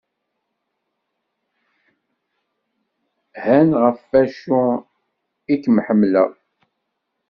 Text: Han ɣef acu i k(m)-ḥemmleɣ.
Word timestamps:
Han 3.43 3.69
ɣef 3.83 4.01
acu 4.21 4.59
i 5.53 5.55
k(m)-ḥemmleɣ. 5.63 6.29